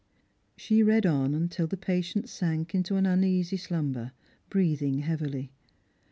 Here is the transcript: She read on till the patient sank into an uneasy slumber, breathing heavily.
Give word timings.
She 0.57 0.81
read 0.81 1.05
on 1.05 1.47
till 1.49 1.67
the 1.67 1.77
patient 1.77 2.27
sank 2.27 2.73
into 2.73 2.95
an 2.95 3.05
uneasy 3.05 3.55
slumber, 3.55 4.13
breathing 4.49 5.01
heavily. 5.01 5.51